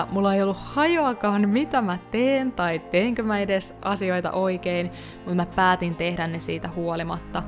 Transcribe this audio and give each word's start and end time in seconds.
että 0.00 0.12
mulla 0.12 0.34
ei 0.34 0.42
ollut 0.42 0.56
hajoakaan, 0.60 1.48
mitä 1.48 1.82
mä 1.82 1.98
teen 2.10 2.52
tai 2.52 2.78
teenkö 2.78 3.22
mä 3.22 3.40
edes 3.40 3.74
asioita 3.82 4.32
oikein, 4.32 4.90
mutta 5.16 5.34
mä 5.34 5.46
päätin 5.46 5.96
tehdä 5.96 6.26
ne 6.26 6.38
siitä 6.38 6.68
huolimatta. 6.68 7.42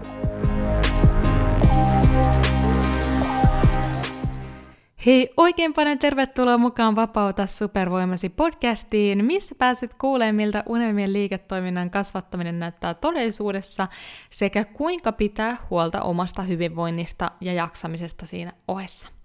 Hei, 5.07 5.33
oikein 5.37 5.75
paljon 5.75 5.99
tervetuloa 5.99 6.59
mukaan 6.59 6.97
Vapauta 6.97 7.47
supervoimasi 7.47 8.29
podcastiin, 8.29 9.25
missä 9.25 9.55
pääset 9.59 9.95
kuulemaan, 9.95 10.35
miltä 10.35 10.63
unelmien 10.67 11.13
liiketoiminnan 11.13 11.91
kasvattaminen 11.91 12.59
näyttää 12.59 12.95
todellisuudessa 12.95 13.89
sekä 14.31 14.65
kuinka 14.65 15.13
pitää 15.13 15.57
huolta 15.71 16.03
omasta 16.03 16.43
hyvinvoinnista 16.43 17.31
ja 17.41 17.53
jaksamisesta 17.53 18.27
siinä 18.27 18.53
ohessa. 18.69 19.16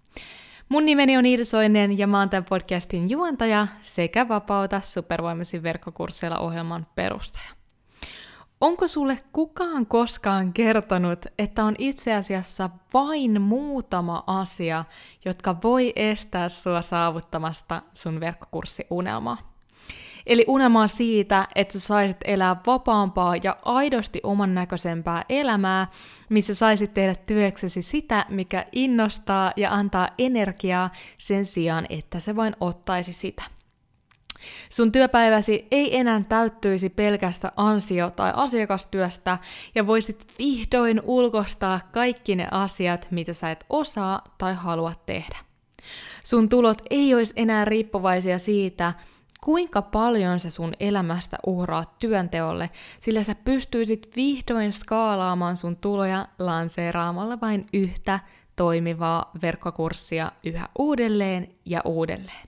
Mun 0.71 0.85
nimeni 0.85 1.17
on 1.17 1.25
Iida 1.25 1.45
Soinen 1.45 1.97
ja 1.97 2.07
mä 2.07 2.19
oon 2.19 2.29
tämän 2.29 2.45
podcastin 2.45 3.09
juontaja 3.09 3.67
sekä 3.81 4.27
Vapauta 4.27 4.81
supervoimasi 4.81 5.63
verkkokursseilla 5.63 6.37
ohjelman 6.39 6.87
perustaja. 6.95 7.49
Onko 8.61 8.87
sulle 8.87 9.23
kukaan 9.33 9.85
koskaan 9.85 10.53
kertonut, 10.53 11.25
että 11.39 11.65
on 11.65 11.75
itse 11.77 12.13
asiassa 12.13 12.69
vain 12.93 13.41
muutama 13.41 14.23
asia, 14.27 14.85
jotka 15.25 15.55
voi 15.63 15.93
estää 15.95 16.49
sua 16.49 16.81
saavuttamasta 16.81 17.81
sun 17.93 18.19
verkkokurssiunelmaa? 18.19 19.50
Eli 20.25 20.45
unelmaa 20.47 20.87
siitä, 20.87 21.47
että 21.55 21.73
sä 21.73 21.79
saisit 21.79 22.17
elää 22.25 22.55
vapaampaa 22.67 23.35
ja 23.43 23.57
aidosti 23.65 24.19
oman 24.23 24.55
näköisempää 24.55 25.25
elämää, 25.29 25.87
missä 26.29 26.53
saisit 26.53 26.93
tehdä 26.93 27.15
työksesi 27.15 27.81
sitä, 27.81 28.25
mikä 28.29 28.65
innostaa 28.71 29.53
ja 29.55 29.71
antaa 29.73 30.09
energiaa 30.17 30.89
sen 31.17 31.45
sijaan, 31.45 31.85
että 31.89 32.19
se 32.19 32.35
vain 32.35 32.55
ottaisi 32.59 33.13
sitä. 33.13 33.43
Sun 34.69 34.91
työpäiväsi 34.91 35.67
ei 35.71 35.97
enää 35.97 36.21
täyttyisi 36.29 36.89
pelkästä 36.89 37.51
ansio- 37.55 38.11
tai 38.11 38.33
asiakastyöstä 38.35 39.37
ja 39.75 39.87
voisit 39.87 40.27
vihdoin 40.39 41.01
ulkostaa 41.03 41.79
kaikki 41.91 42.35
ne 42.35 42.47
asiat, 42.51 43.07
mitä 43.11 43.33
sä 43.33 43.51
et 43.51 43.65
osaa 43.69 44.21
tai 44.37 44.55
halua 44.55 44.93
tehdä. 45.05 45.37
Sun 46.23 46.49
tulot 46.49 46.81
ei 46.89 47.13
olisi 47.13 47.33
enää 47.35 47.65
riippuvaisia 47.65 48.39
siitä, 48.39 48.93
kuinka 49.45 49.81
paljon 49.81 50.39
sä 50.39 50.49
sun 50.49 50.73
elämästä 50.79 51.37
uhraat 51.45 51.99
työnteolle, 51.99 52.69
sillä 52.99 53.23
sä 53.23 53.35
pystyisit 53.35 54.11
vihdoin 54.15 54.73
skaalaamaan 54.73 55.57
sun 55.57 55.77
tuloja 55.77 56.27
lanseeraamalla 56.39 57.41
vain 57.41 57.67
yhtä 57.73 58.19
toimivaa 58.55 59.31
verkkokurssia 59.41 60.31
yhä 60.43 60.69
uudelleen 60.79 61.47
ja 61.65 61.81
uudelleen. 61.85 62.47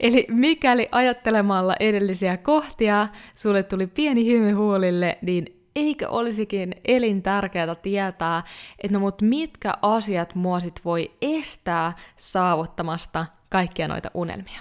Eli 0.00 0.26
mikäli 0.28 0.88
ajattelemalla 0.92 1.74
edellisiä 1.80 2.36
kohtia 2.36 3.08
sulle 3.36 3.62
tuli 3.62 3.86
pieni 3.86 4.26
hymy 4.26 4.52
huulille, 4.52 5.18
niin 5.22 5.56
eikö 5.76 6.08
olisikin 6.08 6.74
elintärkeää 6.84 7.74
tietää, 7.74 8.42
että 8.78 8.92
no 8.92 9.00
mut 9.00 9.22
mitkä 9.22 9.74
asiat 9.82 10.34
mua 10.34 10.60
sit 10.60 10.80
voi 10.84 11.10
estää 11.22 11.92
saavuttamasta 12.16 13.26
kaikkia 13.48 13.88
noita 13.88 14.10
unelmia. 14.14 14.60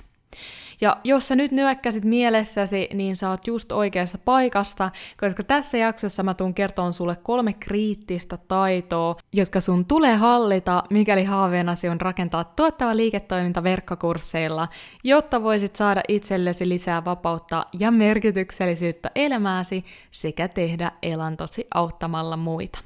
Ja 0.81 0.97
jos 1.03 1.27
sä 1.27 1.35
nyt 1.35 1.51
nyökkäsit 1.51 2.05
mielessäsi, 2.05 2.89
niin 2.93 3.15
sä 3.15 3.29
oot 3.29 3.47
just 3.47 3.71
oikeassa 3.71 4.17
paikassa, 4.17 4.91
koska 5.19 5.43
tässä 5.43 5.77
jaksossa 5.77 6.23
mä 6.23 6.33
tuun 6.33 6.53
kertoon 6.53 6.93
sulle 6.93 7.15
kolme 7.23 7.53
kriittistä 7.53 8.37
taitoa, 8.37 9.15
jotka 9.33 9.59
sun 9.59 9.85
tulee 9.85 10.15
hallita, 10.15 10.83
mikäli 10.89 11.23
haaveenasi 11.23 11.89
on 11.89 12.01
rakentaa 12.01 12.43
tuottava 12.43 12.97
liiketoiminta 12.97 13.63
verkkokursseilla, 13.63 14.67
jotta 15.03 15.43
voisit 15.43 15.75
saada 15.75 16.01
itsellesi 16.07 16.69
lisää 16.69 17.05
vapautta 17.05 17.65
ja 17.79 17.91
merkityksellisyyttä 17.91 19.11
elämääsi 19.15 19.85
sekä 20.11 20.47
tehdä 20.47 20.91
elantosi 21.03 21.67
auttamalla 21.73 22.37
muita. 22.37 22.79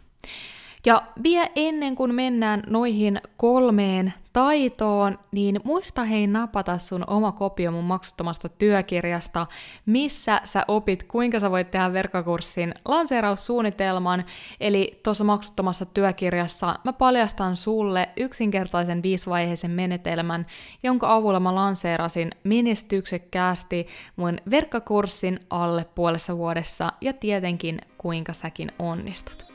Ja 0.85 1.03
vielä 1.23 1.49
ennen 1.55 1.95
kuin 1.95 2.15
mennään 2.15 2.63
noihin 2.67 3.21
kolmeen 3.37 4.13
taitoon, 4.33 5.19
niin 5.31 5.59
muista 5.63 6.03
hei 6.03 6.27
napata 6.27 6.77
sun 6.77 7.03
oma 7.07 7.31
kopio 7.31 7.71
mun 7.71 7.83
maksuttomasta 7.83 8.49
työkirjasta, 8.49 9.47
missä 9.85 10.41
sä 10.43 10.65
opit, 10.67 11.03
kuinka 11.03 11.39
sä 11.39 11.51
voit 11.51 11.71
tehdä 11.71 11.93
verkkokurssin 11.93 12.73
lanseeraussuunnitelman. 12.85 14.25
Eli 14.59 14.99
tuossa 15.03 15.23
maksuttomassa 15.23 15.85
työkirjassa 15.85 16.75
mä 16.83 16.93
paljastan 16.93 17.55
sulle 17.55 18.09
yksinkertaisen 18.17 19.03
viisivaiheisen 19.03 19.71
menetelmän, 19.71 20.45
jonka 20.83 21.15
avulla 21.15 21.39
mä 21.39 21.55
lanseerasin 21.55 22.31
menestyksekkäästi 22.43 23.87
mun 24.15 24.37
verkkokurssin 24.49 25.39
alle 25.49 25.85
puolessa 25.95 26.37
vuodessa 26.37 26.93
ja 27.01 27.13
tietenkin 27.13 27.81
kuinka 27.97 28.33
säkin 28.33 28.71
onnistut. 28.79 29.48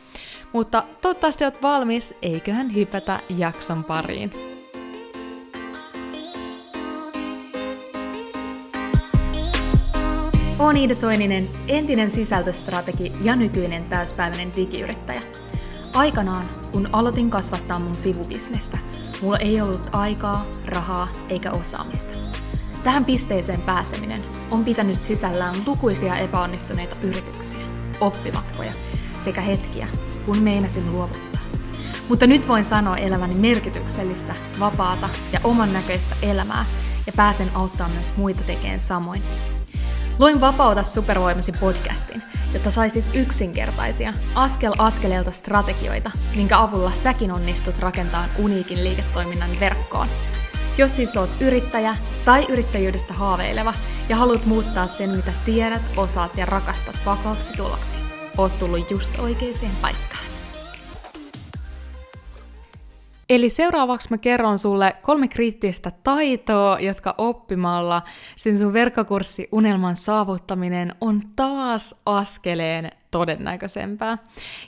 Mutta 0.55 0.85
toivottavasti 1.01 1.45
oot 1.45 1.63
valmis, 1.63 2.15
eiköhän 2.23 2.75
hypätä 2.75 3.21
jakson 3.29 3.85
pariin. 3.85 4.33
Olen 10.59 10.77
Iida 10.77 10.95
Soininen, 10.95 11.47
entinen 11.69 12.11
sisältöstrategi 12.11 13.13
ja 13.21 13.37
nykyinen 13.37 13.85
täyspäiväinen 13.85 14.51
digiyrittäjä. 14.57 15.23
Aikanaan, 15.95 16.45
kun 16.73 16.89
aloitin 16.93 17.31
kasvattaa 17.31 17.79
mun 17.79 17.95
sivubisnestä, 17.95 18.79
mulla 19.23 19.39
ei 19.39 19.61
ollut 19.61 19.89
aikaa, 19.93 20.47
rahaa 20.67 21.09
eikä 21.29 21.51
osaamista. 21.51 22.19
Tähän 22.83 23.05
pisteeseen 23.05 23.61
pääseminen 23.61 24.21
on 24.51 24.65
pitänyt 24.65 25.03
sisällään 25.03 25.55
lukuisia 25.67 26.17
epäonnistuneita 26.17 26.97
yrityksiä, 27.03 27.61
oppimatkoja 28.01 28.73
sekä 29.21 29.41
hetkiä, 29.41 29.87
kun 30.27 30.43
meinasin 30.43 30.93
luovuttaa. 30.93 31.43
Mutta 32.09 32.27
nyt 32.27 32.49
voin 32.49 32.65
sanoa 32.65 32.97
eläväni 32.97 33.35
merkityksellistä, 33.35 34.35
vapaata 34.61 35.09
ja 35.33 35.41
oman 35.45 35.73
näköistä 35.73 36.17
elämää 36.23 36.65
ja 37.07 37.13
pääsen 37.17 37.51
auttaa 37.55 37.89
myös 37.89 38.13
muita 38.17 38.43
tekemään 38.47 38.81
samoin. 38.81 39.23
Luin 40.19 40.41
Vapauta 40.41 40.83
supervoimasi 40.83 41.53
podcastin, 41.53 42.23
jotta 42.53 42.71
saisit 42.71 43.05
yksinkertaisia, 43.15 44.13
askel 44.35 44.73
askeleelta 44.79 45.31
strategioita, 45.31 46.11
minkä 46.37 46.61
avulla 46.61 46.93
säkin 47.03 47.33
onnistut 47.33 47.79
rakentamaan 47.79 48.31
uniikin 48.39 48.85
liiketoiminnan 48.85 49.51
verkkoon. 49.61 50.09
Jos 50.79 50.97
siis 50.97 51.17
oot 51.17 51.31
yrittäjä 51.41 51.97
tai 52.25 52.47
yrittäjyydestä 52.49 53.15
haaveileva 53.15 53.75
ja 54.09 54.17
haluat 54.17 54.47
muuttaa 54.47 54.87
sen, 54.87 55.11
mitä 55.11 55.33
tiedät, 55.45 55.83
osaat 55.97 56.39
ja 56.39 56.47
rakastat 56.47 56.97
vakaaksi 57.07 57.53
tuloksi, 57.53 57.97
oot 58.39 58.59
tullut 58.59 58.91
just 58.91 59.19
oikeaan 59.19 59.77
paikkaan. 59.83 60.25
Eli 63.29 63.49
seuraavaksi 63.49 64.09
mä 64.11 64.19
kerron 64.19 64.59
sulle 64.59 64.97
kolme 65.03 65.29
kriittistä 65.29 65.93
taitoa, 66.03 66.81
jotka 66.81 67.15
oppimalla 67.19 68.03
sen 68.37 68.59
sun 68.59 68.73
verkkokurssi 68.73 69.49
unelman 69.53 69.97
saavuttaminen 69.97 70.95
on 71.01 71.21
taas 71.37 71.95
askeleen 72.07 72.91
todennäköisempää. 73.15 74.19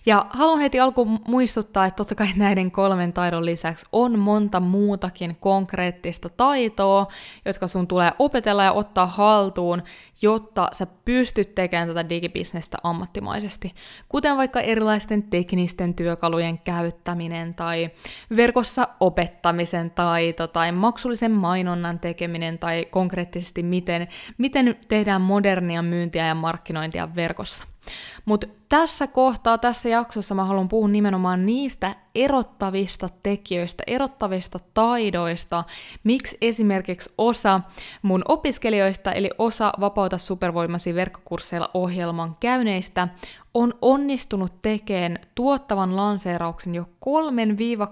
Ja 0.07 0.27
haluan 0.31 0.61
heti 0.61 0.81
alkuun 0.81 1.21
muistuttaa, 1.29 1.87
että 1.87 1.97
totta 1.97 2.15
kai 2.15 2.29
näiden 2.37 2.71
kolmen 2.71 3.13
taidon 3.13 3.47
lisäksi 3.47 3.87
on 3.93 4.19
monta 4.19 4.61
muutakin 4.61 5.37
konkreettista 5.41 6.29
taitoa, 6.29 7.07
jotka 7.45 7.67
sun 7.67 7.87
tulee 7.87 8.13
opetella 8.19 8.65
ja 8.65 8.73
ottaa 8.73 9.07
haltuun, 9.07 9.83
jotta 10.23 10.69
sä 10.73 10.87
pystyt 11.05 11.55
tekemään 11.55 11.89
tätä 11.89 12.09
digibisnestä 12.09 12.77
ammattimaisesti. 12.83 13.75
Kuten 14.09 14.37
vaikka 14.37 14.61
erilaisten 14.61 15.23
teknisten 15.23 15.95
työkalujen 15.95 16.59
käyttäminen 16.59 17.55
tai 17.55 17.91
verkossa 18.37 18.89
opettamisen 19.01 19.91
taito 19.91 20.47
tai 20.47 20.73
maksullisen 20.73 21.33
mainonnan 21.33 22.01
tekeminen 22.01 22.59
tai 22.59 22.85
konkreettisesti 22.91 23.63
miten, 23.63 24.09
miten 24.39 24.77
tehdään 24.89 25.21
modernia 25.21 25.83
myyntiä 25.83 26.27
ja 26.27 26.35
markkinointia 26.35 27.15
verkossa. 27.15 27.76
Mutta 28.25 28.47
tässä 28.69 29.07
kohtaa, 29.07 29.59
tässä 29.59 29.89
jaksossa 29.89 30.35
mä 30.35 30.45
haluan 30.45 30.69
puhua 30.69 30.89
nimenomaan 30.89 31.47
niistä 31.47 31.95
erottavista 32.15 33.09
tekijöistä, 33.23 33.83
erottavista 33.87 34.59
taidoista, 34.75 35.65
miksi 36.05 36.37
esimerkiksi 36.41 37.13
osa 37.19 37.61
mun 38.03 38.23
opiskelijoista, 38.29 39.13
eli 39.13 39.31
osa 39.39 39.73
Vapauta 39.81 40.19
supervoimasi 40.19 40.95
verkkokursseilla 40.95 41.71
ohjelman 41.75 42.37
käyneistä, 42.41 43.09
on 43.57 43.75
onnistunut 43.83 44.63
tekemään 44.63 45.19
tuottavan 45.35 45.97
lanseerauksen 45.97 46.75
jo 46.75 46.83
3-6 46.83 46.87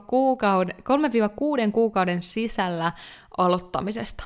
kuukauden, 0.07 0.75
3-6 1.69 1.71
kuukauden 1.73 2.23
sisällä 2.23 2.93
aloittamisesta. 3.37 4.25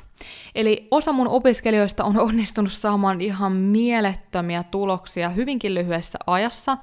Eli 0.55 0.87
osa 0.91 1.11
mun 1.13 1.27
opiskelijoista 1.27 2.03
on 2.03 2.19
onnistunut 2.19 2.71
saamaan 2.71 3.21
ihan 3.21 3.51
mielettömiä 3.51 4.63
tuloksia 4.63 5.29
hyvinkin 5.29 5.73
lyhyessä 5.73 6.19
ajassa. 6.27 6.77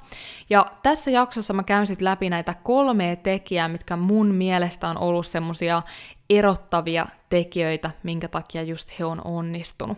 Ja 0.49 0.65
tässä 0.83 1.11
jaksossa 1.11 1.53
mä 1.53 1.63
käyn 1.63 1.87
sit 1.87 2.01
läpi 2.01 2.29
näitä 2.29 2.53
kolmea 2.63 3.15
tekijää, 3.15 3.67
mitkä 3.67 3.95
mun 3.95 4.27
mielestä 4.27 4.89
on 4.89 4.97
ollut 4.97 5.27
semmosia 5.27 5.81
erottavia 6.29 7.05
tekijöitä, 7.29 7.91
minkä 8.03 8.27
takia 8.27 8.63
just 8.63 8.99
he 8.99 9.05
on 9.05 9.21
onnistunut. 9.25 9.97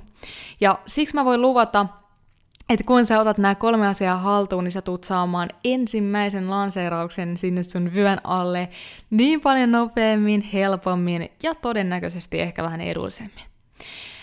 Ja 0.61 0.79
siksi 0.87 1.15
mä 1.15 1.25
voin 1.25 1.41
luvata, 1.41 1.85
että 2.69 2.85
kun 2.85 3.05
sä 3.05 3.19
otat 3.19 3.37
nämä 3.37 3.55
kolme 3.55 3.87
asiaa 3.87 4.17
haltuun, 4.17 4.63
niin 4.63 4.71
sä 4.71 4.81
tulet 4.81 5.03
saamaan 5.03 5.49
ensimmäisen 5.63 6.49
lanseerauksen 6.49 7.37
sinne 7.37 7.63
sun 7.63 7.93
vyön 7.93 8.21
alle 8.23 8.69
niin 9.09 9.41
paljon 9.41 9.71
nopeammin, 9.71 10.41
helpommin 10.41 11.29
ja 11.43 11.55
todennäköisesti 11.55 12.41
ehkä 12.41 12.63
vähän 12.63 12.81
edullisemmin. 12.81 13.43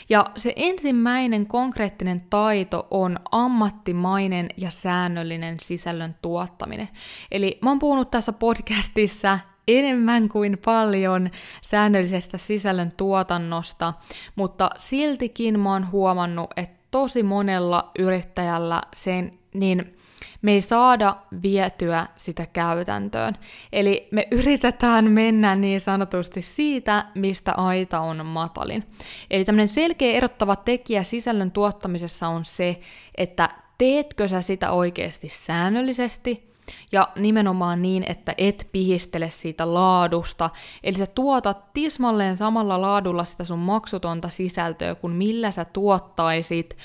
Ja 0.09 0.25
se 0.37 0.53
ensimmäinen 0.57 1.47
konkreettinen 1.47 2.21
taito 2.21 2.87
on 2.91 3.19
ammattimainen 3.33 4.49
ja 4.57 4.71
säännöllinen 4.71 5.61
sisällön 5.61 6.17
tuottaminen. 6.23 6.89
Eli 7.31 7.59
mä 7.63 7.71
oon 7.71 7.79
puhunut 7.79 8.11
tässä 8.11 8.33
podcastissa 8.33 9.39
enemmän 9.69 10.29
kuin 10.29 10.59
paljon 10.65 11.31
säännöllisestä 11.63 12.39
sisällön 12.39 12.93
tuotannosta, 12.97 13.93
mutta 14.37 14.71
siltikin 14.79 15.61
mä 15.61 15.73
oon 15.73 15.91
huomannut, 15.91 16.51
että 16.57 16.77
tosi 16.97 17.23
monella 17.23 17.91
yrittäjällä 17.99 18.83
sen, 18.95 19.39
niin 19.55 19.97
me 20.43 20.53
ei 20.53 20.63
saada 20.63 21.17
vietyä 21.43 22.07
sitä 22.17 22.47
käytäntöön. 22.53 23.37
Eli 23.73 24.09
me 24.11 24.29
yritetään 24.31 25.11
mennä 25.11 25.55
niin 25.55 25.81
sanotusti 25.81 26.43
siitä, 26.43 27.05
mistä 27.15 27.53
aita 27.57 28.01
on 28.01 28.27
matalin. 28.27 28.85
Eli 29.31 29.45
tämmöinen 29.45 29.69
selkeä 29.69 30.17
erottava 30.17 30.57
tekijä 30.57 31.03
sisällön 31.03 31.51
tuottamisessa 31.51 32.29
on 32.29 32.45
se, 32.45 32.81
että 33.15 33.49
teetkö 33.79 34.29
sä 34.29 34.43
sitä 34.43 34.71
oikeasti 34.71 35.29
säännöllisesti, 35.29 36.46
ja 36.93 37.09
nimenomaan 37.17 37.83
niin, 37.83 38.05
että 38.09 38.35
et 38.39 38.69
pihistele 38.73 39.31
siitä 39.31 39.75
laadusta. 39.75 40.51
Eli 40.83 40.99
sä 40.99 41.07
tuotat 41.07 41.73
tismalleen 41.73 42.37
samalla 42.37 42.81
laadulla 42.81 43.25
sitä 43.25 43.45
sun 43.45 43.59
maksutonta 43.59 44.29
sisältöä, 44.29 44.95
kuin 44.95 45.13
millä 45.13 45.51
sä 45.51 45.65
tuottaisit 45.65 46.77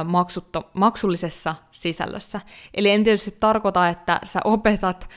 ö, 0.00 0.04
maksutto, 0.04 0.70
maksullisessa 0.74 1.54
sisällössä. 1.70 2.40
Eli 2.74 2.90
en 2.90 3.04
tietysti 3.04 3.36
tarkoita, 3.40 3.88
että 3.88 4.20
sä 4.24 4.40
opetat 4.44 5.08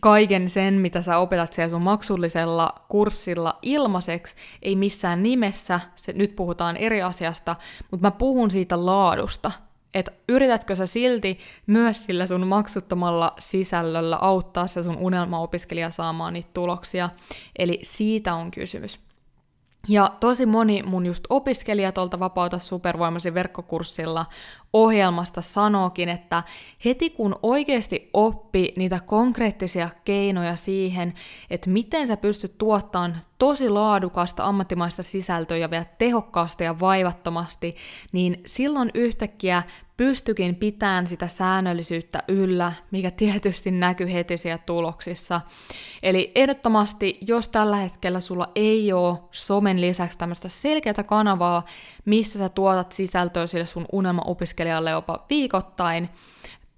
kaiken 0.00 0.50
sen, 0.50 0.74
mitä 0.74 1.02
sä 1.02 1.18
opetat 1.18 1.52
siellä 1.52 1.70
sun 1.70 1.82
maksullisella 1.82 2.74
kurssilla 2.88 3.58
ilmaiseksi, 3.62 4.36
ei 4.62 4.76
missään 4.76 5.22
nimessä, 5.22 5.80
se, 5.96 6.12
nyt 6.12 6.36
puhutaan 6.36 6.76
eri 6.76 7.02
asiasta, 7.02 7.56
mutta 7.90 8.06
mä 8.06 8.10
puhun 8.10 8.50
siitä 8.50 8.86
laadusta– 8.86 9.52
että 9.94 10.12
yritätkö 10.28 10.76
sä 10.76 10.86
silti 10.86 11.38
myös 11.66 12.04
sillä 12.04 12.26
sun 12.26 12.46
maksuttomalla 12.46 13.32
sisällöllä 13.38 14.16
auttaa 14.16 14.66
se 14.66 14.82
sun 14.82 14.96
unelmaopiskelija 14.96 15.90
saamaan 15.90 16.32
niitä 16.32 16.50
tuloksia. 16.54 17.08
Eli 17.58 17.80
siitä 17.82 18.34
on 18.34 18.50
kysymys. 18.50 19.00
Ja 19.88 20.10
tosi 20.20 20.46
moni 20.46 20.82
mun 20.82 21.06
just 21.06 21.24
opiskelijat 21.28 21.94
tuolta 21.94 22.20
Vapauta 22.20 22.58
supervoimasi 22.58 23.34
verkkokurssilla 23.34 24.26
ohjelmasta 24.72 25.42
sanookin, 25.42 26.08
että 26.08 26.42
heti 26.84 27.10
kun 27.10 27.36
oikeasti 27.42 28.10
oppi 28.12 28.72
niitä 28.76 29.00
konkreettisia 29.06 29.88
keinoja 30.04 30.56
siihen, 30.56 31.14
että 31.50 31.70
miten 31.70 32.06
sä 32.06 32.16
pystyt 32.16 32.58
tuottamaan 32.58 33.16
tosi 33.38 33.68
laadukasta 33.68 34.44
ammattimaista 34.44 35.02
sisältöä 35.02 35.70
vielä 35.70 35.86
tehokkaasti 35.98 36.64
ja 36.64 36.80
vaivattomasti, 36.80 37.76
niin 38.12 38.42
silloin 38.46 38.90
yhtäkkiä 38.94 39.62
pystykin 39.98 40.54
pitämään 40.54 41.06
sitä 41.06 41.28
säännöllisyyttä 41.28 42.22
yllä, 42.28 42.72
mikä 42.90 43.10
tietysti 43.10 43.70
näkyy 43.70 44.12
heti 44.12 44.38
siellä 44.38 44.58
tuloksissa. 44.58 45.40
Eli 46.02 46.32
ehdottomasti, 46.34 47.18
jos 47.20 47.48
tällä 47.48 47.76
hetkellä 47.76 48.20
sulla 48.20 48.48
ei 48.54 48.92
ole 48.92 49.18
somen 49.30 49.80
lisäksi 49.80 50.18
tämmöistä 50.18 50.48
selkeää 50.48 51.02
kanavaa, 51.06 51.64
missä 52.04 52.38
sä 52.38 52.48
tuotat 52.48 52.92
sisältöä 52.92 53.46
sille 53.46 53.66
sun 53.66 53.86
unelma-opiskelijalle 53.92 54.57
jopa 54.90 55.24
viikoittain, 55.30 56.08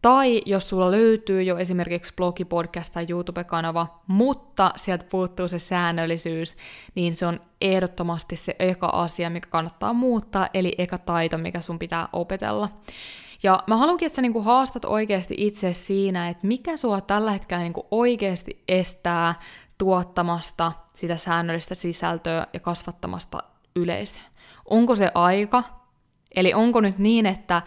tai 0.03 0.43
jos 0.47 0.69
sulla 0.69 0.91
löytyy 0.91 1.43
jo 1.43 1.59
esimerkiksi 1.59 2.13
blogi, 2.17 2.45
podcast 2.45 2.93
tai 2.93 3.07
YouTube-kanava, 3.09 4.01
mutta 4.07 4.73
sieltä 4.77 5.05
puuttuu 5.11 5.49
se 5.49 5.59
säännöllisyys, 5.59 6.57
niin 6.95 7.17
se 7.17 7.27
on 7.27 7.41
ehdottomasti 7.61 8.37
se 8.37 8.57
eka 8.59 8.87
asia, 8.87 9.31
mikä 9.31 9.49
kannattaa 9.51 9.93
muuttaa, 9.93 10.49
eli 10.55 10.75
eka 10.79 10.99
taito, 10.99 11.39
mikä 11.39 11.61
sun 11.61 11.79
pitää 11.79 12.09
opetella. 12.13 12.69
Ja 13.43 13.63
mä 13.67 13.77
haluankin, 13.77 14.07
että 14.07 14.17
sä 14.17 14.23
niinku 14.23 14.43
haastat 14.43 14.85
oikeasti 14.85 15.35
itse 15.39 15.75
siinä, 15.75 16.29
että 16.29 16.47
mikä 16.47 16.77
sua 16.77 17.01
tällä 17.01 17.31
hetkellä 17.31 17.63
niinku 17.63 17.87
oikeasti 17.91 18.65
estää 18.69 19.35
tuottamasta 19.79 20.73
sitä 20.95 21.17
säännöllistä 21.17 21.75
sisältöä 21.75 22.47
ja 22.53 22.61
kasvattamasta 22.61 23.43
yleisöä. 23.77 24.23
Onko 24.71 24.97
se 24.97 25.11
aika? 25.15 25.80
Eli 26.37 26.55
onko 26.55 26.81
nyt 26.81 26.99
niin, 26.99 27.27
että 27.27 27.63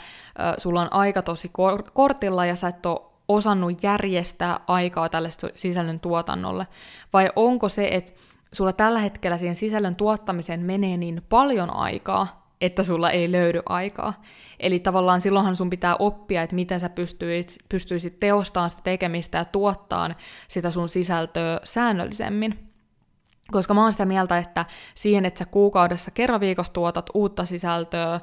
sulla 0.58 0.82
on 0.82 0.94
aika 0.94 1.22
tosi 1.22 1.50
kor- 1.50 1.92
kortilla 1.94 2.46
ja 2.46 2.56
sä 2.56 2.68
et 2.68 2.86
ole 2.86 3.02
osannut 3.28 3.84
järjestää 3.84 4.60
aikaa 4.68 5.10
tälle 5.10 5.30
sisällön 5.54 6.00
tuotannolle? 6.00 6.68
Vai 7.14 7.30
onko 7.36 7.70
se, 7.70 7.88
että 7.92 8.12
sulla 8.52 8.74
tällä 8.74 9.00
hetkellä 9.00 9.38
siihen 9.38 9.56
sisällön 9.56 9.96
tuottamiseen 9.96 10.60
menee 10.60 10.98
niin 10.98 11.22
paljon 11.30 11.76
aikaa, 11.76 12.48
että 12.62 12.84
sulla 12.84 13.12
ei 13.12 13.32
löydy 13.32 13.62
aikaa? 13.66 14.22
Eli 14.60 14.80
tavallaan 14.80 15.22
silloinhan 15.22 15.56
sun 15.56 15.70
pitää 15.70 15.96
oppia, 15.96 16.42
että 16.42 16.56
miten 16.56 16.80
sä 16.80 16.90
pystyisit, 16.90 17.58
pystyisit 17.70 18.20
teostamaan 18.20 18.70
sitä 18.70 18.82
tekemistä 18.84 19.38
ja 19.38 19.46
tuottaa 19.46 20.10
sitä 20.48 20.72
sun 20.72 20.90
sisältöä 20.90 21.60
säännöllisemmin. 21.64 22.70
Koska 23.52 23.74
mä 23.74 23.82
oon 23.82 23.92
sitä 23.92 24.06
mieltä, 24.06 24.38
että 24.38 24.66
siihen, 24.96 25.26
että 25.26 25.38
sä 25.38 25.46
kuukaudessa 25.46 26.12
kerran 26.12 26.40
viikossa 26.40 26.74
tuotat 26.74 27.10
uutta 27.14 27.46
sisältöä, 27.46 28.20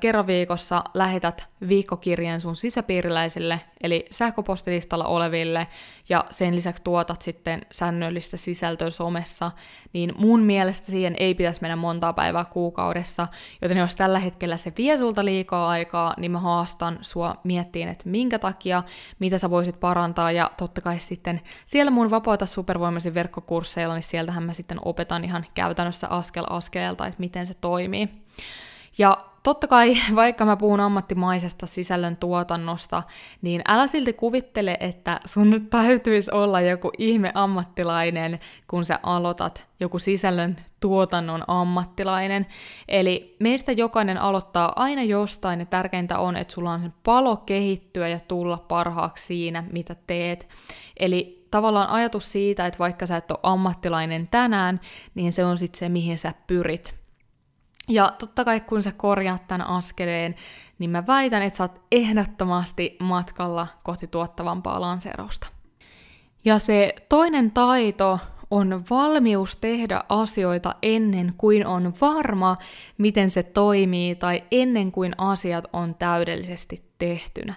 kerran 0.00 0.26
viikossa 0.26 0.84
lähetät 0.94 1.46
viikkokirjeen 1.68 2.40
sun 2.40 2.56
sisäpiiriläisille, 2.56 3.60
eli 3.82 4.06
sähköpostilistalla 4.10 5.04
oleville, 5.04 5.66
ja 6.08 6.24
sen 6.30 6.56
lisäksi 6.56 6.82
tuotat 6.82 7.22
sitten 7.22 7.60
säännöllistä 7.72 8.36
sisältöä 8.36 8.90
somessa, 8.90 9.50
niin 9.92 10.12
mun 10.16 10.42
mielestä 10.42 10.90
siihen 10.90 11.14
ei 11.18 11.34
pitäisi 11.34 11.60
mennä 11.60 11.76
montaa 11.76 12.12
päivää 12.12 12.44
kuukaudessa, 12.44 13.28
joten 13.62 13.78
jos 13.78 13.96
tällä 13.96 14.18
hetkellä 14.18 14.56
se 14.56 14.72
vie 14.78 14.98
sulta 14.98 15.24
liikaa 15.24 15.68
aikaa, 15.68 16.14
niin 16.16 16.30
mä 16.30 16.38
haastan 16.38 16.98
sua 17.00 17.34
miettiin, 17.44 17.88
että 17.88 18.08
minkä 18.08 18.38
takia, 18.38 18.82
mitä 19.18 19.38
sä 19.38 19.50
voisit 19.50 19.80
parantaa, 19.80 20.32
ja 20.32 20.50
totta 20.56 20.80
kai 20.80 21.00
sitten 21.00 21.40
siellä 21.66 21.90
mun 21.90 22.10
Vapauta 22.10 22.46
supervoimaisin 22.46 23.14
verkkokursseilla, 23.14 23.94
niin 23.94 24.02
sieltähän 24.02 24.42
mä 24.42 24.52
sitten 24.52 24.78
opetan 24.84 25.24
ihan 25.24 25.46
käytännössä 25.54 26.08
askel 26.08 26.44
askeleelta, 26.50 27.06
että 27.06 27.20
miten 27.20 27.46
se 27.46 27.54
toimii. 27.54 28.08
Ja 28.98 29.29
totta 29.42 29.66
kai, 29.66 29.94
vaikka 30.14 30.44
mä 30.44 30.56
puhun 30.56 30.80
ammattimaisesta 30.80 31.66
sisällön 31.66 32.16
tuotannosta, 32.16 33.02
niin 33.42 33.62
älä 33.68 33.86
silti 33.86 34.12
kuvittele, 34.12 34.76
että 34.80 35.20
sun 35.24 35.50
nyt 35.50 35.70
täytyisi 35.70 36.30
olla 36.30 36.60
joku 36.60 36.90
ihme 36.98 37.32
ammattilainen, 37.34 38.40
kun 38.68 38.84
sä 38.84 38.98
aloitat 39.02 39.66
joku 39.80 39.98
sisällön 39.98 40.56
tuotannon 40.80 41.44
ammattilainen. 41.46 42.46
Eli 42.88 43.36
meistä 43.40 43.72
jokainen 43.72 44.18
aloittaa 44.18 44.72
aina 44.76 45.02
jostain, 45.02 45.60
ja 45.60 45.66
tärkeintä 45.66 46.18
on, 46.18 46.36
että 46.36 46.54
sulla 46.54 46.72
on 46.72 46.92
palo 47.02 47.36
kehittyä 47.36 48.08
ja 48.08 48.20
tulla 48.28 48.64
parhaaksi 48.68 49.26
siinä, 49.26 49.64
mitä 49.72 49.96
teet. 50.06 50.48
Eli 51.00 51.46
tavallaan 51.50 51.88
ajatus 51.88 52.32
siitä, 52.32 52.66
että 52.66 52.78
vaikka 52.78 53.06
sä 53.06 53.16
et 53.16 53.30
ole 53.30 53.38
ammattilainen 53.42 54.28
tänään, 54.28 54.80
niin 55.14 55.32
se 55.32 55.44
on 55.44 55.58
sitten 55.58 55.78
se, 55.78 55.88
mihin 55.88 56.18
sä 56.18 56.34
pyrit. 56.46 56.99
Ja 57.90 58.12
totta 58.18 58.44
kai 58.44 58.60
kun 58.60 58.82
sä 58.82 58.92
korjaat 58.92 59.46
tämän 59.46 59.66
askeleen, 59.66 60.34
niin 60.78 60.90
mä 60.90 61.06
väitän, 61.06 61.42
että 61.42 61.56
sä 61.56 61.64
oot 61.64 61.80
ehdottomasti 61.92 62.96
matkalla 63.00 63.66
kohti 63.82 64.06
tuottavampaa 64.06 64.80
lanseerausta. 64.80 65.46
Ja 66.44 66.58
se 66.58 66.94
toinen 67.08 67.50
taito 67.50 68.18
on 68.50 68.84
valmius 68.90 69.56
tehdä 69.56 70.04
asioita 70.08 70.74
ennen 70.82 71.34
kuin 71.38 71.66
on 71.66 71.94
varma, 72.00 72.56
miten 72.98 73.30
se 73.30 73.42
toimii, 73.42 74.14
tai 74.14 74.44
ennen 74.50 74.92
kuin 74.92 75.12
asiat 75.18 75.64
on 75.72 75.94
täydellisesti 75.94 76.84
tehtynä. 76.98 77.54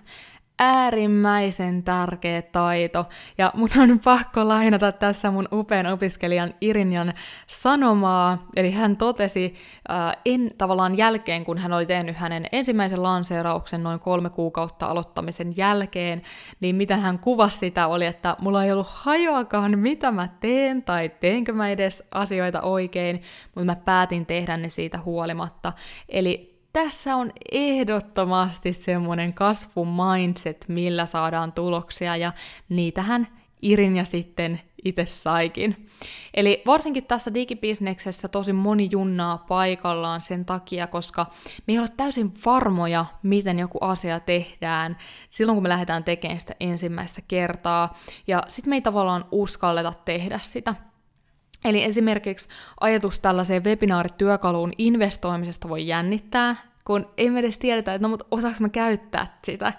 Äärimmäisen 0.59 1.83
tärkeä 1.83 2.41
taito, 2.41 3.05
ja 3.37 3.51
mun 3.55 3.69
on 3.81 3.99
pakko 3.99 4.47
lainata 4.47 4.91
tässä 4.91 5.31
mun 5.31 5.47
upean 5.51 5.87
opiskelijan 5.87 6.53
Irinjan 6.61 7.13
sanomaa, 7.47 8.47
eli 8.55 8.71
hän 8.71 8.97
totesi 8.97 9.55
äh, 9.91 10.17
en, 10.25 10.51
tavallaan 10.57 10.97
jälkeen, 10.97 11.45
kun 11.45 11.57
hän 11.57 11.73
oli 11.73 11.85
tehnyt 11.85 12.15
hänen 12.15 12.47
ensimmäisen 12.51 13.03
lanseerauksen 13.03 13.83
noin 13.83 13.99
kolme 13.99 14.29
kuukautta 14.29 14.85
aloittamisen 14.85 15.57
jälkeen, 15.57 16.21
niin 16.59 16.75
miten 16.75 17.01
hän 17.01 17.19
kuvasi 17.19 17.57
sitä 17.57 17.87
oli, 17.87 18.05
että 18.05 18.35
mulla 18.39 18.63
ei 18.63 18.71
ollut 18.71 18.87
hajoakaan, 18.89 19.79
mitä 19.79 20.11
mä 20.11 20.29
teen, 20.39 20.83
tai 20.83 21.11
teenkö 21.19 21.53
mä 21.53 21.69
edes 21.69 22.03
asioita 22.11 22.61
oikein, 22.61 23.21
mutta 23.55 23.65
mä 23.65 23.75
päätin 23.75 24.25
tehdä 24.25 24.57
ne 24.57 24.69
siitä 24.69 24.99
huolimatta. 25.05 25.73
Eli 26.09 26.52
tässä 26.73 27.15
on 27.15 27.31
ehdottomasti 27.51 28.73
semmoinen 28.73 29.33
kasvumindset, 29.33 30.65
millä 30.67 31.05
saadaan 31.05 31.51
tuloksia, 31.51 32.17
ja 32.17 32.31
niitähän 32.69 33.27
Irin 33.61 33.97
ja 33.97 34.05
sitten 34.05 34.61
itse 34.85 35.05
saikin. 35.05 35.89
Eli 36.33 36.61
varsinkin 36.65 37.05
tässä 37.05 37.33
digibisneksessä 37.33 38.27
tosi 38.27 38.53
moni 38.53 38.87
junnaa 38.91 39.37
paikallaan 39.37 40.21
sen 40.21 40.45
takia, 40.45 40.87
koska 40.87 41.25
me 41.67 41.73
ei 41.73 41.79
ole 41.79 41.87
täysin 41.97 42.33
varmoja, 42.45 43.05
miten 43.23 43.59
joku 43.59 43.77
asia 43.81 44.19
tehdään 44.19 44.97
silloin, 45.29 45.55
kun 45.55 45.63
me 45.63 45.69
lähdetään 45.69 46.03
tekemään 46.03 46.39
sitä 46.39 46.55
ensimmäistä 46.59 47.21
kertaa, 47.27 47.97
ja 48.27 48.43
sitten 48.49 48.69
me 48.69 48.75
ei 48.75 48.81
tavallaan 48.81 49.25
uskalleta 49.31 49.93
tehdä 50.05 50.39
sitä. 50.43 50.75
Eli 51.65 51.83
esimerkiksi 51.83 52.49
ajatus 52.79 53.19
tällaiseen 53.19 53.63
webinaarityökaluun 53.63 54.71
investoimisesta 54.77 55.69
voi 55.69 55.87
jännittää, 55.87 56.55
kun 56.85 57.09
ei 57.17 57.29
me 57.29 57.39
edes 57.39 57.57
tiedetä, 57.57 57.93
että 57.93 58.07
no 58.07 58.09
mut 58.09 58.27
osaaks 58.31 58.61
mä 58.61 58.69
käyttää 58.69 59.37
sitä. 59.43 59.73